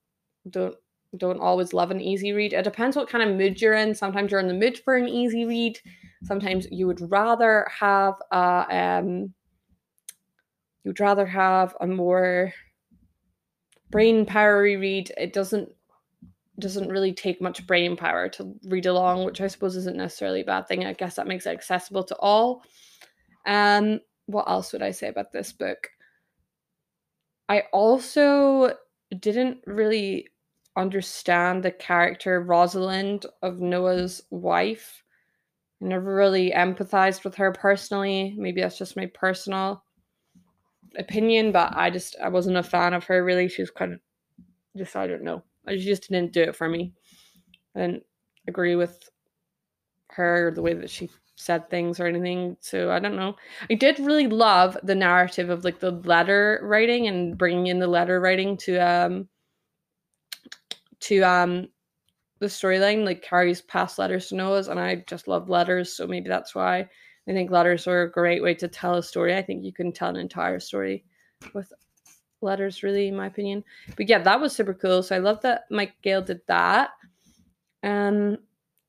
don't 0.50 0.76
don't 1.18 1.40
always 1.40 1.74
love 1.74 1.92
an 1.92 2.02
easy 2.02 2.34
read. 2.34 2.54
It 2.54 2.64
depends 2.64 2.96
what 2.96 3.10
kind 3.10 3.28
of 3.28 3.38
mood 3.38 3.62
you're 3.62 3.74
in. 3.74 3.96
Sometimes 3.96 4.32
you're 4.32 4.40
in 4.40 4.48
the 4.48 4.54
mood 4.54 4.78
for 4.80 4.96
an 4.96 5.08
easy 5.08 5.46
read. 5.46 5.80
Sometimes 6.24 6.68
you 6.72 6.88
would 6.88 7.12
rather 7.12 7.68
have 7.80 8.16
a 8.32 8.66
um 8.70 9.34
you'd 10.84 11.00
rather 11.00 11.26
have 11.26 11.76
a 11.82 11.88
more 11.88 12.54
brain 13.90 14.26
powery 14.26 14.78
read. 14.78 15.12
It 15.18 15.34
doesn't 15.34 15.70
doesn't 16.60 16.90
really 16.90 17.14
take 17.14 17.42
much 17.42 17.68
brain 17.68 17.98
power 17.98 18.30
to 18.30 18.56
read 18.68 18.86
along, 18.86 19.26
which 19.26 19.42
I 19.42 19.48
suppose 19.48 19.76
isn't 19.76 19.98
necessarily 19.98 20.42
a 20.42 20.46
bad 20.46 20.68
thing. 20.68 20.86
I 20.86 20.94
guess 20.94 21.16
that 21.16 21.28
makes 21.28 21.46
it 21.46 21.52
accessible 21.52 22.04
to 22.06 22.16
all. 22.18 22.64
Um, 23.46 24.00
what 24.28 24.50
else 24.50 24.72
would 24.74 24.82
I 24.82 24.92
say 24.92 25.08
about 25.08 25.32
this 25.34 25.52
book? 25.52 25.90
I 27.50 27.64
also 27.74 28.74
didn't 29.20 29.60
really 29.68 30.28
understand 30.76 31.64
the 31.64 31.72
character 31.72 32.42
Rosalind 32.42 33.26
of 33.42 33.60
Noah's 33.60 34.22
wife. 34.30 35.04
I 35.82 35.86
never 35.86 36.16
really 36.16 36.52
empathized 36.52 37.24
with 37.24 37.36
her 37.36 37.52
personally. 37.52 38.36
Maybe 38.38 38.62
that's 38.62 38.78
just 38.78 38.98
my 38.98 39.08
personal 39.08 39.84
opinion, 40.98 41.52
but 41.52 41.76
I 41.76 41.90
just 41.90 42.16
I 42.22 42.30
wasn't 42.30 42.58
a 42.58 42.64
fan 42.64 42.94
of 42.94 43.04
her 43.06 43.24
really. 43.24 43.48
She 43.48 43.62
was 43.62 43.72
kind 43.72 43.94
of 43.94 44.00
just 44.78 44.96
I 44.96 45.08
don't 45.08 45.24
know. 45.24 45.44
I 45.68 45.78
just 45.78 46.10
didn't 46.10 46.34
do 46.34 46.42
it 46.42 46.56
for 46.56 46.70
me. 46.70 46.94
I 47.76 47.80
didn't 47.80 48.04
agree 48.48 48.76
with 48.76 49.10
her 50.10 50.48
or 50.48 50.52
the 50.52 50.62
way 50.62 50.74
that 50.74 50.90
she 50.90 51.10
said 51.36 51.70
things 51.70 52.00
or 52.00 52.06
anything. 52.06 52.56
So 52.62 52.92
I 52.92 53.00
don't 53.00 53.16
know. 53.16 53.36
I 53.70 53.76
did 53.76 54.00
really 54.00 54.28
love 54.28 54.78
the 54.84 54.96
narrative 54.96 55.50
of 55.50 55.64
like 55.66 55.80
the 55.80 55.92
letter 55.92 56.60
writing 56.64 57.08
and 57.08 57.38
bringing 57.38 57.68
in 57.68 57.80
the 57.80 57.88
letter 57.88 58.20
writing 58.20 58.58
to 58.58 58.78
um 58.78 59.28
to 61.06 61.22
um 61.22 61.68
the 62.40 62.48
storyline 62.48 63.06
like 63.06 63.22
Kerry's 63.22 63.62
past 63.62 63.98
letters 63.98 64.28
to 64.28 64.36
Noah's 64.36 64.68
and 64.68 64.80
I 64.80 65.04
just 65.08 65.28
love 65.28 65.50
letters 65.50 65.94
so 65.94 66.06
maybe 66.06 66.30
that's 66.30 66.54
why 66.54 66.80
I 67.28 67.32
think 67.32 67.50
letters 67.50 67.88
are 67.88 68.04
a 68.04 68.12
great 68.12 68.44
way 68.44 68.54
to 68.56 68.68
tell 68.68 68.96
a 68.96 69.04
story. 69.04 69.36
I 69.36 69.42
think 69.42 69.64
you 69.64 69.74
can 69.74 69.92
tell 69.92 70.10
an 70.10 70.16
entire 70.16 70.60
story 70.60 71.04
with 71.54 71.72
letters 72.42 72.84
really 72.84 73.08
in 73.08 73.16
my 73.16 73.28
opinion. 73.28 73.64
But 73.98 74.08
yeah, 74.08 74.20
that 74.20 74.40
was 74.40 74.54
super 74.54 74.76
cool. 74.76 75.02
So 75.02 75.16
I 75.16 75.20
love 75.20 75.42
that 75.42 75.64
Mike 75.72 75.94
Gayle 76.04 76.22
did 76.22 76.42
that. 76.48 76.90
Um 77.84 78.38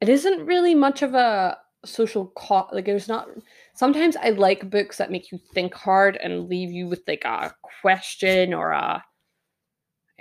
it 0.00 0.08
isn't 0.08 0.44
really 0.44 0.75
much 0.75 1.02
of 1.02 1.14
a 1.14 1.58
social 1.85 2.32
co- 2.37 2.68
like 2.73 2.85
there's 2.85 3.08
not 3.08 3.28
sometimes 3.75 4.16
i 4.16 4.30
like 4.30 4.68
books 4.70 4.99
that 4.99 5.11
make 5.11 5.30
you 5.30 5.38
think 5.54 5.73
hard 5.73 6.16
and 6.16 6.49
leave 6.49 6.70
you 6.70 6.88
with 6.88 7.02
like 7.06 7.25
a 7.25 7.54
question 7.80 8.52
or 8.52 8.73
a 8.73 9.02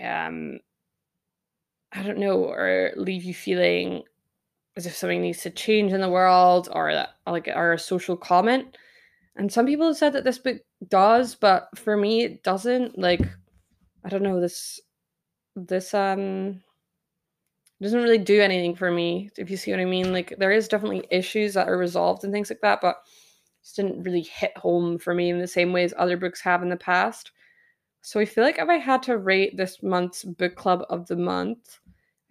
um 0.02 0.60
i 1.96 2.04
don't 2.04 2.18
know 2.18 2.44
or 2.44 2.92
leave 2.96 3.24
you 3.24 3.34
feeling 3.34 4.04
as 4.78 4.86
if 4.86 4.96
something 4.96 5.22
needs 5.22 5.42
to 5.42 5.50
change 5.50 5.94
in 5.94 6.02
the 6.02 6.10
world 6.10 6.70
or 6.72 6.94
that 6.94 7.10
like 7.28 7.48
or 7.48 7.74
a 7.74 7.80
social 7.80 8.18
comment 8.18 8.78
and 9.38 9.52
some 9.52 9.66
people 9.66 9.88
have 9.88 9.98
said 9.98 10.14
that 10.14 10.24
this 10.24 10.38
book 10.38 10.58
does 10.90 11.36
but 11.36 11.70
for 11.76 11.98
me 11.98 12.24
it 12.24 12.44
doesn't 12.44 12.98
like 12.98 13.22
i 14.04 14.10
don't 14.10 14.24
know 14.24 14.40
this 14.40 14.80
this 15.56 15.94
um 15.94 16.62
doesn't 17.82 18.02
really 18.02 18.18
do 18.18 18.42
anything 18.42 18.76
for 18.76 18.92
me, 18.92 19.30
if 19.38 19.50
you 19.50 19.58
see 19.58 19.72
what 19.72 19.80
I 19.80 19.86
mean. 19.86 20.14
Like 20.14 20.36
there 20.38 20.52
is 20.52 20.68
definitely 20.68 21.06
issues 21.12 21.54
that 21.54 21.68
are 21.68 21.78
resolved 21.78 22.24
and 22.24 22.32
things 22.32 22.50
like 22.50 22.62
that, 22.62 22.80
but 22.82 22.98
just 23.64 23.76
didn't 23.76 24.04
really 24.04 24.22
hit 24.22 24.58
home 24.58 24.98
for 24.98 25.14
me 25.14 25.30
in 25.30 25.40
the 25.40 25.48
same 25.48 25.74
way 25.74 25.84
as 25.84 25.94
other 25.98 26.18
books 26.18 26.42
have 26.42 26.64
in 26.64 26.70
the 26.70 26.78
past. 26.78 27.32
So 28.02 28.20
I 28.20 28.26
feel 28.26 28.44
like 28.44 28.60
if 28.60 28.70
I 28.70 28.78
had 28.78 29.04
to 29.04 29.18
rate 29.18 29.58
this 29.58 29.82
month's 29.82 30.24
book 30.24 30.56
club 30.56 30.84
of 30.90 31.08
the 31.08 31.16
month, 31.16 31.80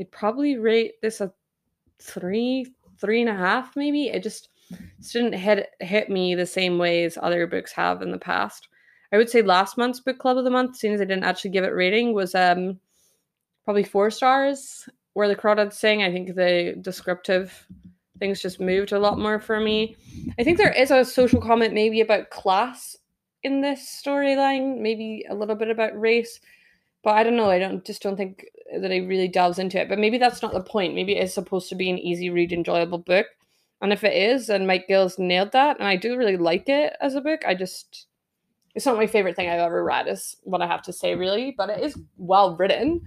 I'd 0.01 0.11
probably 0.11 0.57
rate 0.57 1.01
this 1.03 1.21
a 1.21 1.33
three, 2.01 2.73
three 3.01 3.21
and 3.21 3.31
a 3.31 3.35
half, 3.35 3.77
maybe. 3.77 4.09
It 4.09 4.23
just, 4.23 4.49
just 4.99 5.13
didn't 5.13 5.35
hit 5.35 5.71
hit 5.81 6.11
me 6.11 6.35
the 6.35 6.47
same 6.47 6.79
way 6.79 7.05
as 7.05 7.19
other 7.21 7.47
books 7.47 7.73
have 7.73 8.03
in 8.03 8.11
the 8.11 8.19
past. 8.19 8.69
I 9.13 9.17
would 9.17 9.31
say 9.31 9.43
last 9.43 9.79
month's 9.79 10.01
book 10.01 10.19
club 10.19 10.39
of 10.39 10.45
the 10.45 10.51
month, 10.51 10.77
seeing 10.77 10.95
as 10.95 11.01
I 11.01 11.05
didn't 11.05 11.25
actually 11.25 11.51
give 11.51 11.65
it 11.65 11.75
rating, 11.75 12.15
was 12.15 12.35
um 12.35 12.81
probably 13.65 13.85
four 13.85 14.11
stars 14.11 14.89
where 15.15 15.29
the 15.29 15.37
crawdads 15.37 15.75
sing, 15.75 16.03
I 16.03 16.13
think 16.13 16.35
the 16.35 16.77
descriptive 16.81 17.67
things 18.19 18.43
just 18.43 18.61
moved 18.61 18.93
a 18.93 18.99
lot 18.99 19.19
more 19.19 19.41
for 19.41 19.61
me. 19.61 19.97
I 20.39 20.45
think 20.45 20.59
there 20.59 20.73
is 20.73 20.91
a 20.91 21.05
social 21.05 21.41
comment 21.41 21.73
maybe 21.73 22.01
about 22.01 22.31
class 22.31 22.97
in 23.43 23.61
this 23.61 24.03
storyline, 24.05 24.81
maybe 24.81 25.25
a 25.29 25.35
little 25.35 25.55
bit 25.55 25.71
about 25.71 25.99
race, 25.99 26.41
but 27.03 27.15
I 27.15 27.23
don't 27.23 27.37
know. 27.37 27.51
I 27.51 27.59
don't 27.59 27.85
just 27.85 28.03
don't 28.03 28.17
think 28.17 28.45
that 28.81 28.91
it 28.91 29.07
really 29.07 29.29
delves 29.29 29.59
into 29.59 29.81
it. 29.81 29.89
But 29.89 29.99
maybe 29.99 30.19
that's 30.19 30.43
not 30.43 30.53
the 30.53 30.63
point. 30.63 30.95
Maybe 30.95 31.17
it 31.17 31.25
is 31.25 31.35
supposed 31.35 31.69
to 31.69 31.75
be 31.75 31.91
an 31.91 31.99
easy 31.99 32.31
read, 32.31 32.53
enjoyable 32.53 32.99
book. 32.99 33.27
And 33.81 33.93
if 33.93 34.05
it 34.05 34.15
is, 34.15 34.47
then 34.47 34.67
Mike 34.67 34.87
Gayle's 34.89 35.19
nailed 35.19 35.53
that, 35.53 35.79
and 35.79 35.87
I 35.87 35.97
do 35.97 36.17
really 36.17 36.37
like 36.37 36.69
it 36.69 36.95
as 37.01 37.15
a 37.15 37.21
book. 37.21 37.43
I 37.47 37.55
just 37.55 38.07
it's 38.75 38.87
not 38.87 38.97
my 38.97 39.07
favorite 39.07 39.37
thing 39.37 39.49
I've 39.49 39.61
ever 39.61 39.85
read, 39.85 40.09
is 40.09 40.37
what 40.43 40.61
I 40.61 40.67
have 40.67 40.83
to 40.83 40.93
say, 40.93 41.15
really. 41.15 41.55
But 41.57 41.71
it 41.71 41.85
is 41.85 41.99
well 42.17 42.57
written, 42.57 43.03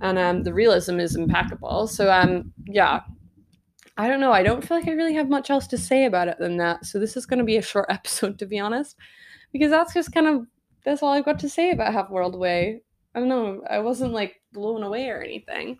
and 0.00 0.18
um, 0.18 0.42
the 0.42 0.54
realism 0.54 0.98
is 0.98 1.16
impeccable. 1.16 1.86
So 1.86 2.10
um, 2.10 2.52
yeah, 2.66 3.02
I 3.96 4.08
don't 4.08 4.20
know. 4.20 4.32
I 4.32 4.42
don't 4.42 4.66
feel 4.66 4.78
like 4.78 4.88
I 4.88 4.92
really 4.92 5.14
have 5.14 5.28
much 5.28 5.50
else 5.50 5.66
to 5.68 5.78
say 5.78 6.06
about 6.06 6.28
it 6.28 6.38
than 6.38 6.56
that. 6.56 6.86
So 6.86 6.98
this 6.98 7.16
is 7.16 7.26
going 7.26 7.38
to 7.38 7.44
be 7.44 7.56
a 7.56 7.62
short 7.62 7.86
episode, 7.90 8.38
to 8.38 8.46
be 8.46 8.58
honest, 8.58 8.96
because 9.52 9.70
that's 9.70 9.94
just 9.94 10.12
kind 10.12 10.26
of 10.26 10.46
that's 10.84 11.02
all 11.02 11.12
I've 11.12 11.24
got 11.24 11.38
to 11.40 11.48
say 11.48 11.70
about 11.70 11.92
Half 11.92 12.10
World 12.10 12.38
Way. 12.38 12.82
I 13.14 13.20
don't 13.20 13.28
know. 13.28 13.62
I 13.68 13.78
wasn't 13.78 14.12
like 14.12 14.41
blown 14.52 14.82
away 14.82 15.08
or 15.08 15.20
anything. 15.22 15.78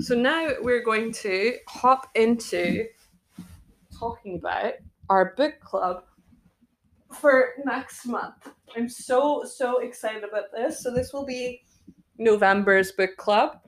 So 0.00 0.14
now 0.14 0.50
we're 0.60 0.82
going 0.82 1.12
to 1.14 1.54
hop 1.68 2.08
into 2.14 2.86
talking 3.98 4.36
about 4.36 4.74
our 5.08 5.34
book 5.36 5.60
club 5.60 6.04
for 7.12 7.50
next 7.64 8.06
month. 8.06 8.48
I'm 8.76 8.88
so 8.88 9.44
so 9.44 9.78
excited 9.78 10.24
about 10.24 10.52
this. 10.54 10.82
So 10.82 10.92
this 10.92 11.12
will 11.12 11.26
be 11.26 11.62
November's 12.18 12.92
book 12.92 13.16
club. 13.16 13.58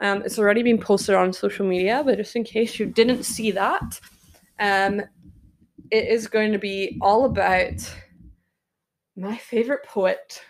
Um, 0.00 0.22
it's 0.22 0.38
already 0.38 0.62
been 0.62 0.78
posted 0.78 1.14
on 1.14 1.32
social 1.32 1.66
media, 1.66 2.02
but 2.04 2.16
just 2.16 2.36
in 2.36 2.44
case 2.44 2.78
you 2.78 2.86
didn't 2.86 3.24
see 3.24 3.50
that, 3.52 4.00
um, 4.58 5.00
it 5.90 6.08
is 6.08 6.26
going 6.26 6.52
to 6.52 6.58
be 6.58 6.98
all 7.00 7.24
about 7.24 7.74
my 9.16 9.36
favorite 9.36 9.84
poet, 9.84 10.42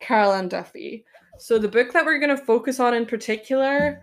Carol 0.00 0.32
Ann 0.32 0.48
Duffy. 0.48 1.04
So 1.38 1.58
the 1.58 1.68
book 1.68 1.92
that 1.92 2.04
we're 2.04 2.18
going 2.18 2.36
to 2.36 2.44
focus 2.44 2.80
on 2.80 2.94
in 2.94 3.06
particular 3.06 4.02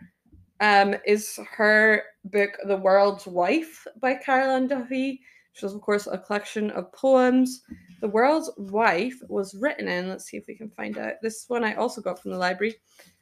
um, 0.61 0.95
is 1.05 1.39
her 1.51 2.03
book, 2.25 2.51
The 2.67 2.77
World's 2.77 3.27
Wife 3.27 3.85
by 4.01 4.15
Carol 4.15 4.55
Ann 4.55 4.67
Duffy 4.67 5.21
which 5.55 5.63
was, 5.63 5.73
of 5.73 5.79
course, 5.79 6.05
a 6.05 6.17
collection 6.17 6.69
of 6.71 6.91
poems. 6.91 7.61
The 8.01 8.09
World's 8.09 8.51
Wife 8.57 9.15
was 9.29 9.55
written 9.55 9.87
in, 9.87 10.09
let's 10.09 10.25
see 10.25 10.35
if 10.35 10.47
we 10.49 10.55
can 10.55 10.69
find 10.69 10.97
out. 10.97 11.13
This 11.21 11.45
one 11.47 11.63
I 11.63 11.75
also 11.75 12.01
got 12.01 12.21
from 12.21 12.31
the 12.31 12.37
library. 12.37 12.75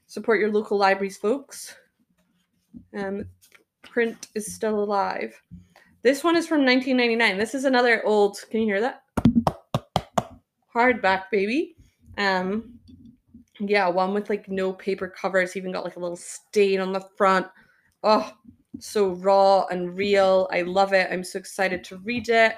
Support 0.08 0.40
your 0.40 0.52
local 0.52 0.80
libraries, 0.80 1.16
folks. 1.16 1.76
Um, 2.98 3.26
print 3.84 4.30
is 4.34 4.52
still 4.52 4.84
alive. 4.84 5.40
This 6.02 6.24
one 6.24 6.36
is 6.36 6.48
from 6.48 6.66
1999. 6.66 7.38
This 7.38 7.54
is 7.54 7.66
another 7.66 8.04
old, 8.04 8.40
can 8.50 8.62
you 8.62 8.66
hear 8.66 8.82
that? 8.82 9.04
Hardback, 10.76 11.26
baby. 11.32 11.76
Um, 12.18 12.80
yeah, 13.70 13.88
one 13.88 14.14
with 14.14 14.30
like 14.30 14.50
no 14.50 14.74
paper 14.74 15.08
covers, 15.08 15.56
even 15.56 15.72
got 15.72 15.84
like 15.84 15.96
a 15.96 16.00
little 16.00 16.18
stain 16.18 16.80
on 16.80 16.94
the 16.94 17.08
front. 17.18 17.48
Oh, 18.04 18.32
so 18.80 19.14
raw 19.14 19.66
and 19.68 19.96
real. 19.96 20.48
I 20.52 20.62
love 20.62 20.94
it. 20.94 21.08
I'm 21.12 21.24
so 21.24 21.40
excited 21.40 21.84
to 21.86 21.98
read 21.98 22.30
it. 22.30 22.56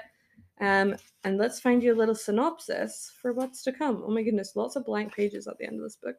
Um, 0.60 0.96
and 1.24 1.36
let's 1.36 1.60
find 1.60 1.82
you 1.82 1.92
a 1.92 1.96
little 1.96 2.14
synopsis 2.14 3.12
for 3.20 3.32
what's 3.32 3.62
to 3.64 3.72
come. 3.72 4.02
Oh 4.06 4.10
my 4.10 4.22
goodness, 4.22 4.56
lots 4.56 4.76
of 4.76 4.86
blank 4.86 5.14
pages 5.14 5.46
at 5.46 5.58
the 5.58 5.66
end 5.66 5.76
of 5.76 5.82
this 5.82 5.96
book. 5.96 6.16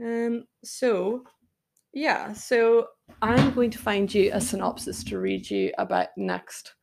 Um, 0.00 0.44
so 0.62 1.24
yeah, 1.94 2.32
so 2.32 2.88
I'm 3.22 3.54
going 3.54 3.70
to 3.70 3.78
find 3.78 4.12
you 4.12 4.30
a 4.32 4.40
synopsis 4.40 5.04
to 5.04 5.20
read 5.20 5.48
you 5.48 5.72
about 5.78 6.08
next 6.16 6.74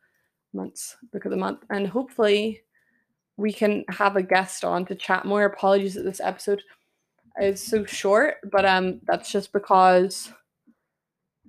month's 0.54 0.96
book 1.12 1.26
of 1.26 1.32
the 1.32 1.38
month, 1.38 1.60
and 1.70 1.86
hopefully 1.86 2.62
we 3.36 3.52
can 3.52 3.84
have 3.90 4.16
a 4.16 4.24
guest 4.24 4.64
on 4.64 4.86
to 4.86 4.96
chat 4.96 5.26
more. 5.26 5.44
Apologies 5.44 5.96
that 5.96 6.04
this 6.04 6.22
episode 6.22 6.62
is 7.42 7.62
so 7.62 7.86
short, 7.86 8.38
but 8.52 8.66
um, 8.66 9.02
that's 9.06 9.32
just 9.32 9.52
because 9.52 10.32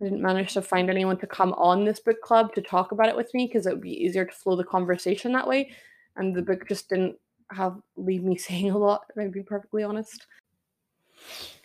I 0.01 0.05
didn't 0.05 0.23
manage 0.23 0.55
to 0.55 0.63
find 0.63 0.91
anyone 0.91 1.19
to 1.19 1.27
come 1.27 1.53
on 1.55 1.85
this 1.85 2.01
book 2.01 2.21
club 2.23 2.55
to 2.55 2.63
talk 2.63 2.93
about 2.93 3.09
it 3.09 3.17
with 3.17 3.33
me 3.35 3.47
because 3.47 3.67
it 3.67 3.73
would 3.73 3.83
be 3.83 4.05
easier 4.05 4.25
to 4.25 4.33
flow 4.33 4.57
the 4.57 4.65
conversation 4.65 5.33
that 5.33 5.47
way. 5.47 5.71
And 6.17 6.35
the 6.35 6.43
book 6.43 6.67
just 6.69 6.89
didn't 6.89 7.17
have 7.51 7.77
leave 7.97 8.25
me 8.25 8.37
saying 8.39 8.71
a 8.71 8.79
lot, 8.79 9.05
if 9.11 9.21
I'm 9.21 9.31
being 9.31 9.45
perfectly 9.45 9.83
honest. 9.83 10.27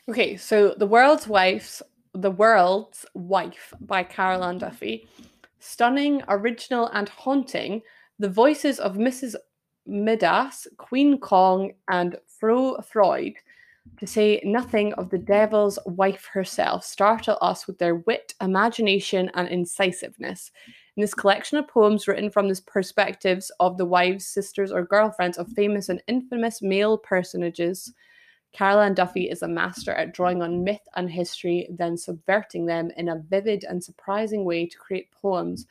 Okay, 0.10 0.38
so 0.38 0.76
The 0.78 0.88
World's 0.88 1.28
Wife's 1.28 1.82
The 2.14 2.32
World's 2.32 3.06
Wife 3.14 3.74
by 3.82 4.04
Carol 4.04 4.44
Ann 4.44 4.58
Duffy. 4.58 5.08
Stunning, 5.60 6.22
original, 6.28 6.88
and 6.94 7.10
haunting, 7.10 7.82
the 8.20 8.30
voices 8.30 8.80
of 8.80 8.96
Mrs. 8.96 9.36
Midas, 9.88 10.68
Queen 10.78 11.18
Kong, 11.18 11.74
and 11.90 12.18
Frau 12.28 12.80
Freud 12.82 13.34
to 14.00 14.08
say 14.08 14.42
nothing 14.44 14.94
of 14.94 15.10
the 15.10 15.18
devil's 15.18 15.80
wife 15.86 16.30
herself, 16.32 16.84
startle 16.84 17.38
us 17.42 17.68
with 17.68 17.78
their 17.78 17.96
wit, 17.96 18.34
imagination, 18.42 19.32
and 19.34 19.48
incisiveness. 19.48 20.52
In 20.96 21.02
this 21.02 21.14
collection 21.14 21.58
of 21.58 21.68
poems 21.68 22.08
written 22.08 22.30
from 22.30 22.50
the 22.50 22.62
perspectives 22.66 23.52
of 23.60 23.78
the 23.78 23.86
wives, 23.86 24.26
sisters, 24.26 24.72
or 24.72 24.84
girlfriends 24.84 25.38
of 25.38 25.48
famous 25.50 25.90
and 25.90 26.02
infamous 26.08 26.62
male 26.62 26.98
personages, 26.98 27.94
Carol 28.54 28.82
Ann 28.82 28.94
Duffy 28.94 29.30
is 29.30 29.44
a 29.44 29.48
master 29.48 29.94
at 29.94 30.14
drawing 30.14 30.42
on 30.42 30.64
myth 30.64 30.82
and 30.96 31.10
history, 31.10 31.68
then 31.70 31.98
subverting 31.98 32.66
them 32.66 32.92
in 32.98 33.10
a 33.10 33.24
vivid 33.30 33.64
and 33.64 33.84
surprising 33.84 34.46
way 34.46 34.66
to 34.66 34.78
create 34.78 35.12
poems 35.12 35.68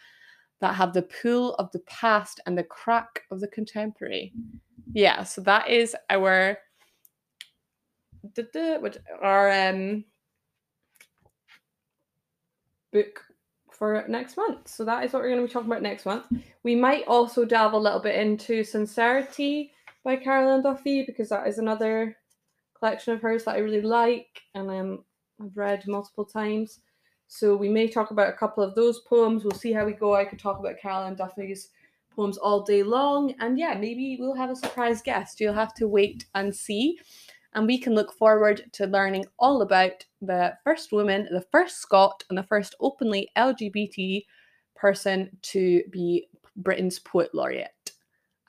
that 0.61 0.75
have 0.75 0.93
the 0.93 1.03
pull 1.03 1.55
of 1.55 1.71
the 1.73 1.81
past 1.81 2.41
and 2.47 2.57
the 2.57 2.65
crack 2.65 3.23
of 3.31 3.41
the 3.41 3.49
contemporary. 3.49 4.33
Yeah, 4.93 5.25
so 5.25 5.41
that 5.43 5.69
is 5.69 5.97
our 6.11 6.59
which 8.81 8.99
our 9.21 9.51
um, 9.51 10.05
book 12.93 13.23
for 13.71 14.05
next 14.09 14.37
month. 14.37 14.69
So 14.69 14.85
that 14.85 15.05
is 15.05 15.13
what 15.13 15.23
we're 15.23 15.29
going 15.29 15.41
to 15.43 15.47
be 15.47 15.53
talking 15.53 15.71
about 15.71 15.83
next 15.83 16.07
month. 16.07 16.27
We 16.63 16.75
might 16.75 17.05
also 17.07 17.45
delve 17.45 17.75
a 17.75 17.79
little 17.79 18.01
bit 18.01 18.17
into 18.17 18.65
Sincerity 18.65 19.73
by 20.03 20.17
Carol 20.17 20.51
Ann 20.51 20.63
Duffy 20.63 21.05
because 21.05 21.29
that 21.29 21.47
is 21.47 21.59
another 21.59 22.17
collection 22.79 23.13
of 23.13 23.21
hers 23.21 23.45
that 23.45 23.57
I 23.57 23.59
really 23.59 23.83
like, 23.83 24.43
and 24.55 24.71
um, 24.71 25.05
I've 25.43 25.57
read 25.57 25.87
multiple 25.87 26.25
times. 26.25 26.81
So 27.29 27.57
we 27.57 27.69
may 27.69 27.89
talk 27.89 28.13
about 28.13 28.29
a 28.29 28.37
couple 28.37 28.63
of 28.63 28.75
those 28.75 29.01
poems. 29.01 29.43
We'll 29.43 29.53
see 29.53 29.73
how 29.73 29.85
we 29.85 29.93
go. 29.93 30.15
I 30.15 30.25
could 30.25 30.39
talk 30.39 30.59
about 30.59 30.79
Carol 30.81 31.05
Ann 31.05 31.17
Duffy's 31.17 31.71
poems 32.15 32.39
all 32.39 32.63
day 32.63 32.83
long. 32.83 33.35
And 33.41 33.59
yeah, 33.59 33.75
maybe 33.75 34.17
we'll 34.19 34.35
have 34.35 34.51
a 34.51 34.57
surprise 34.57 35.03
guest. 35.03 35.41
You'll 35.41 35.55
have 35.55 35.75
to 35.75 35.89
wait 35.89 36.27
and 36.35 36.55
see. 36.55 36.99
And 37.57 37.67
we 37.67 37.79
can 37.79 37.95
look 37.95 38.13
forward 38.13 38.71
to 38.73 38.87
learning 38.87 39.25
all 39.39 39.63
about 39.63 40.05
the 40.21 40.53
first 40.63 40.93
woman, 40.93 41.27
the 41.31 41.47
first 41.51 41.79
Scot, 41.79 42.23
and 42.29 42.37
the 42.37 42.43
first 42.43 42.75
openly 42.81 43.31
LGBT 43.37 44.25
person 44.77 45.31
to 45.41 45.83
be 45.91 46.29
Britain's 46.57 46.99
Poet 46.99 47.35
Laureate 47.35 47.93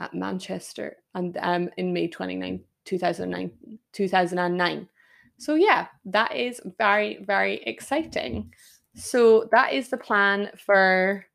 at 0.02 0.14
Manchester 0.14 0.98
and 1.16 1.38
um, 1.42 1.70
in 1.78 1.94
May 1.94 2.10
29, 2.10 2.60
2009, 2.84 3.52
2009. 3.94 4.90
So 5.38 5.56
yeah, 5.56 5.88
that 6.04 6.36
is 6.36 6.60
very, 6.78 7.24
very 7.24 7.64
exciting. 7.64 8.54
So 8.94 9.48
that 9.54 9.72
is 9.72 9.88
the 9.88 9.98
plan 9.98 10.52
for 10.58 11.26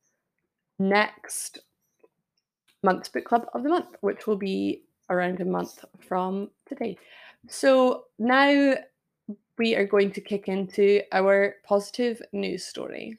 next 0.78 1.60
month's 2.82 3.08
book 3.08 3.24
club 3.24 3.46
of 3.54 3.62
the 3.62 3.70
month, 3.70 3.96
which 4.02 4.26
will 4.26 4.36
be 4.36 4.82
around 5.08 5.40
a 5.40 5.44
month 5.46 5.84
from 6.06 6.50
today. 6.66 6.98
So 7.48 8.04
now 8.18 8.74
we 9.58 9.74
are 9.74 9.86
going 9.86 10.12
to 10.12 10.20
kick 10.20 10.48
into 10.48 11.02
our 11.12 11.56
positive 11.64 12.22
news 12.32 12.64
story. 12.64 13.18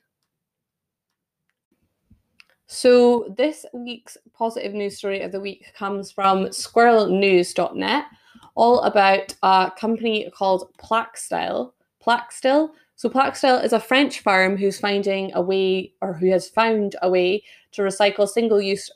So 2.67 3.33
this 3.37 3.65
week's 3.73 4.17
positive 4.33 4.73
news 4.73 4.97
story 4.97 5.21
of 5.21 5.31
the 5.31 5.39
week 5.39 5.71
comes 5.77 6.11
from 6.11 6.45
squirrelnews.net, 6.45 8.05
all 8.55 8.79
about 8.81 9.35
a 9.43 9.71
company 9.77 10.31
called 10.35 10.71
Plaxtil. 10.77 11.73
Plaxtil. 12.03 12.69
So 12.95 13.09
Plaxtil 13.09 13.63
is 13.63 13.73
a 13.73 13.79
French 13.79 14.21
firm 14.21 14.57
who's 14.57 14.79
finding 14.79 15.31
a 15.35 15.41
way, 15.41 15.93
or 16.01 16.13
who 16.13 16.31
has 16.31 16.49
found 16.49 16.95
a 17.01 17.09
way 17.09 17.43
to 17.73 17.83
recycle 17.83 18.27
single-use 18.27 18.89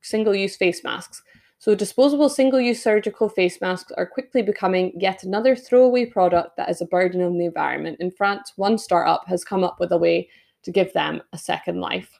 single-use 0.00 0.56
face 0.56 0.82
masks. 0.82 1.22
So 1.60 1.74
disposable 1.74 2.30
single-use 2.30 2.82
surgical 2.82 3.28
face 3.28 3.60
masks 3.60 3.92
are 3.98 4.06
quickly 4.06 4.40
becoming 4.40 4.94
yet 4.96 5.24
another 5.24 5.54
throwaway 5.54 6.06
product 6.06 6.56
that 6.56 6.70
is 6.70 6.80
a 6.80 6.86
burden 6.86 7.20
on 7.20 7.36
the 7.36 7.44
environment. 7.44 7.98
In 8.00 8.10
France, 8.10 8.54
one 8.56 8.78
startup 8.78 9.28
has 9.28 9.44
come 9.44 9.62
up 9.62 9.78
with 9.78 9.92
a 9.92 9.98
way 9.98 10.30
to 10.62 10.72
give 10.72 10.90
them 10.94 11.20
a 11.34 11.38
second 11.38 11.78
life. 11.78 12.18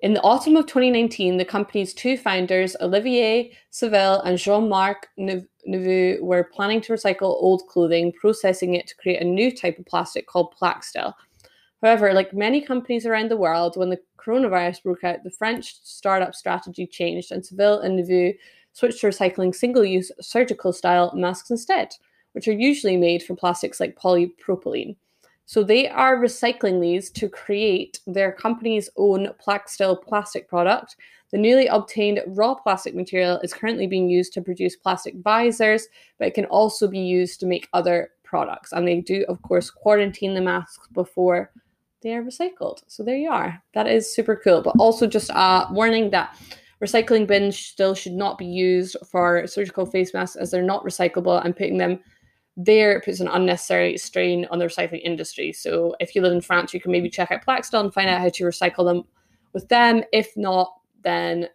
In 0.00 0.12
the 0.12 0.22
autumn 0.22 0.56
of 0.56 0.66
2019, 0.66 1.36
the 1.36 1.44
company's 1.44 1.94
two 1.94 2.16
founders, 2.16 2.74
Olivier 2.80 3.52
Civil 3.70 4.22
and 4.22 4.36
Jean 4.36 4.68
Marc 4.68 5.06
Neveu, 5.16 6.20
were 6.20 6.50
planning 6.52 6.80
to 6.80 6.92
recycle 6.92 7.40
old 7.40 7.62
clothing, 7.68 8.12
processing 8.20 8.74
it 8.74 8.88
to 8.88 8.96
create 8.96 9.22
a 9.22 9.24
new 9.24 9.54
type 9.56 9.78
of 9.78 9.86
plastic 9.86 10.26
called 10.26 10.52
Plaxtil. 10.60 11.14
However, 11.80 12.12
like 12.12 12.34
many 12.34 12.60
companies 12.60 13.06
around 13.06 13.30
the 13.30 13.36
world, 13.36 13.76
when 13.76 13.90
the 13.90 14.00
coronavirus 14.28 14.82
broke 14.82 15.04
out, 15.04 15.24
the 15.24 15.30
French 15.30 15.76
startup 15.82 16.34
strategy 16.34 16.86
changed, 16.86 17.32
and 17.32 17.44
Civil 17.44 17.80
and 17.80 17.98
Neveu 17.98 18.34
switched 18.72 19.00
to 19.00 19.06
recycling 19.06 19.54
single 19.54 19.84
use 19.84 20.12
surgical 20.20 20.72
style 20.72 21.12
masks 21.14 21.50
instead, 21.50 21.88
which 22.32 22.46
are 22.46 22.52
usually 22.52 22.96
made 22.96 23.22
from 23.22 23.36
plastics 23.36 23.80
like 23.80 23.98
polypropylene. 23.98 24.96
So 25.46 25.64
they 25.64 25.88
are 25.88 26.18
recycling 26.18 26.78
these 26.78 27.10
to 27.12 27.26
create 27.26 28.00
their 28.06 28.32
company's 28.32 28.90
own 28.98 29.30
Plaxtil 29.42 30.02
plastic 30.02 30.46
product. 30.46 30.96
The 31.32 31.38
newly 31.38 31.66
obtained 31.68 32.20
raw 32.26 32.54
plastic 32.54 32.94
material 32.94 33.40
is 33.42 33.54
currently 33.54 33.86
being 33.86 34.10
used 34.10 34.34
to 34.34 34.42
produce 34.42 34.76
plastic 34.76 35.14
visors, 35.22 35.88
but 36.18 36.28
it 36.28 36.34
can 36.34 36.44
also 36.46 36.86
be 36.86 36.98
used 36.98 37.40
to 37.40 37.46
make 37.46 37.68
other 37.72 38.10
products. 38.24 38.72
And 38.72 38.86
they 38.86 39.00
do, 39.00 39.24
of 39.26 39.40
course, 39.40 39.70
quarantine 39.70 40.34
the 40.34 40.42
masks 40.42 40.86
before 40.88 41.50
they 42.02 42.14
are 42.14 42.22
recycled. 42.22 42.82
So 42.86 43.02
there 43.02 43.16
you 43.16 43.30
are. 43.30 43.62
That 43.74 43.86
is 43.86 44.12
super 44.14 44.36
cool. 44.36 44.62
But 44.62 44.74
also 44.78 45.06
just 45.06 45.30
a 45.30 45.66
warning 45.70 46.10
that 46.10 46.36
recycling 46.82 47.26
bins 47.26 47.58
still 47.58 47.94
should 47.94 48.12
not 48.12 48.38
be 48.38 48.46
used 48.46 48.96
for 49.10 49.46
surgical 49.46 49.84
face 49.84 50.14
masks 50.14 50.36
as 50.36 50.50
they're 50.50 50.62
not 50.62 50.84
recyclable 50.84 51.44
and 51.44 51.56
putting 51.56 51.78
them 51.78 51.98
there 52.56 53.00
puts 53.00 53.20
an 53.20 53.28
unnecessary 53.28 53.96
strain 53.96 54.46
on 54.50 54.58
the 54.58 54.64
recycling 54.64 55.00
industry. 55.02 55.52
So 55.52 55.94
if 56.00 56.14
you 56.14 56.22
live 56.22 56.32
in 56.32 56.40
France, 56.40 56.74
you 56.74 56.80
can 56.80 56.90
maybe 56.90 57.08
check 57.08 57.30
out 57.30 57.46
Plaxtil 57.46 57.80
and 57.80 57.94
find 57.94 58.10
out 58.10 58.20
how 58.20 58.28
to 58.28 58.44
recycle 58.44 58.84
them 58.84 59.04
with 59.52 59.68
them. 59.68 60.02
If 60.12 60.36
not, 60.36 60.74
then 61.02 61.48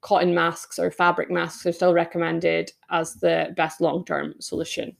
cotton 0.00 0.34
masks 0.34 0.78
or 0.78 0.90
fabric 0.90 1.30
masks 1.30 1.66
are 1.66 1.72
still 1.72 1.92
recommended 1.92 2.72
as 2.90 3.14
the 3.14 3.52
best 3.56 3.82
long 3.82 4.06
term 4.06 4.34
solution. 4.40 4.96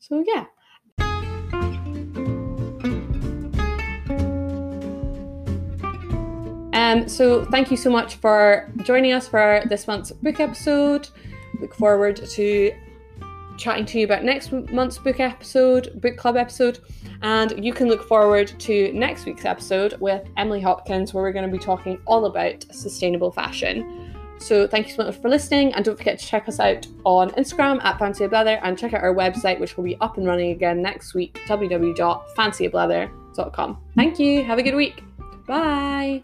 So, 0.00 0.24
yeah. 0.26 0.46
Um, 6.78 7.08
so, 7.08 7.44
thank 7.46 7.72
you 7.72 7.76
so 7.76 7.90
much 7.90 8.14
for 8.16 8.72
joining 8.84 9.10
us 9.10 9.26
for 9.26 9.62
this 9.68 9.88
month's 9.88 10.12
book 10.12 10.38
episode. 10.38 11.08
Look 11.60 11.74
forward 11.74 12.24
to 12.24 12.72
chatting 13.56 13.84
to 13.86 13.98
you 13.98 14.04
about 14.04 14.22
next 14.22 14.52
month's 14.52 14.96
book 14.96 15.18
episode, 15.18 16.00
book 16.00 16.16
club 16.16 16.36
episode, 16.36 16.78
and 17.22 17.64
you 17.64 17.72
can 17.72 17.88
look 17.88 18.06
forward 18.06 18.52
to 18.60 18.92
next 18.92 19.26
week's 19.26 19.44
episode 19.44 19.94
with 19.98 20.24
Emily 20.36 20.60
Hopkins, 20.60 21.12
where 21.12 21.24
we're 21.24 21.32
going 21.32 21.50
to 21.50 21.52
be 21.58 21.58
talking 21.58 21.98
all 22.06 22.26
about 22.26 22.64
sustainable 22.70 23.32
fashion. 23.32 24.14
So 24.38 24.68
thank 24.68 24.86
you 24.86 24.94
so 24.94 25.04
much 25.04 25.16
for 25.16 25.28
listening, 25.28 25.74
and 25.74 25.84
don't 25.84 25.98
forget 25.98 26.20
to 26.20 26.26
check 26.26 26.48
us 26.48 26.60
out 26.60 26.86
on 27.02 27.32
Instagram 27.32 27.84
at 27.84 27.98
FancyABlether 27.98 28.60
and 28.62 28.78
check 28.78 28.94
out 28.94 29.02
our 29.02 29.12
website, 29.12 29.58
which 29.58 29.76
will 29.76 29.82
be 29.82 29.96
up 30.00 30.16
and 30.16 30.28
running 30.28 30.52
again 30.52 30.80
next 30.80 31.12
week, 31.12 31.40
www.fancyablether.com. 31.48 33.78
Thank 33.96 34.20
you. 34.20 34.44
Have 34.44 34.58
a 34.58 34.62
good 34.62 34.76
week. 34.76 35.02
Bye. 35.48 36.22